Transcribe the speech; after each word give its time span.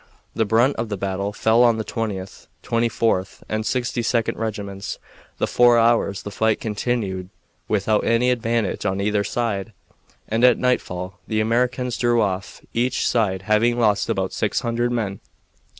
The 0.33 0.45
brunt 0.45 0.77
of 0.77 0.89
the 0.89 0.97
battle 0.97 1.31
fell 1.31 1.61
on 1.63 1.77
the 1.77 1.83
Twentieth, 1.83 2.47
Twenty 2.63 2.89
fourth, 2.89 3.43
and 3.47 3.63
Sixty 3.63 4.01
second 4.01 4.39
regiments. 4.39 4.97
For 5.37 5.45
four 5.45 5.77
hours 5.77 6.23
the 6.23 6.31
fight 6.31 6.59
continued 6.59 7.29
without 7.67 8.03
any 8.03 8.31
advantage 8.31 8.83
on 8.83 8.99
either 8.99 9.23
side, 9.23 9.73
and 10.27 10.43
at 10.43 10.57
nightfall 10.57 11.19
the 11.27 11.39
Americans 11.39 11.97
drew 11.99 12.19
off, 12.19 12.61
each 12.73 13.07
side 13.07 13.43
having 13.43 13.77
lost 13.77 14.09
about 14.09 14.33
six 14.33 14.61
hundred 14.61 14.91
men. 14.91 15.19